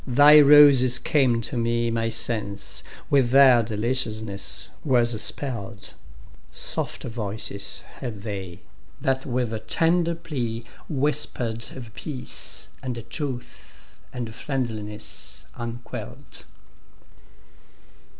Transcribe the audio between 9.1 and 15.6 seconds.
with tender pleaWhisper'd of peace, and truth, and friendliness